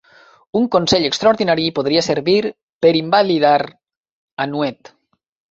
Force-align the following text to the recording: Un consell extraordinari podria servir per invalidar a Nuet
Un 0.59 0.63
consell 0.75 1.03
extraordinari 1.09 1.65
podria 1.79 2.03
servir 2.07 2.39
per 2.87 2.95
invalidar 3.01 3.53
a 3.69 4.51
Nuet 4.57 4.93